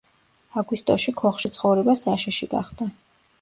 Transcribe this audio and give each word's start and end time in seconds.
აგვისტოში 0.61 1.13
ქოხში 1.19 1.51
ცხოვრება 1.59 1.95
საშიში 2.01 2.49
გახდა. 2.57 2.89